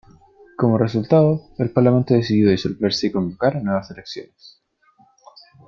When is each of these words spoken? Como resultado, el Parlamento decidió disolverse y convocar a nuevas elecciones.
Como 0.57 0.79
resultado, 0.79 1.43
el 1.59 1.69
Parlamento 1.69 2.15
decidió 2.15 2.49
disolverse 2.49 3.05
y 3.05 3.11
convocar 3.11 3.55
a 3.57 3.61
nuevas 3.61 3.91
elecciones. 3.91 4.59